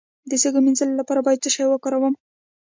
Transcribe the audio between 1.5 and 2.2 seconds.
شی وکاروم؟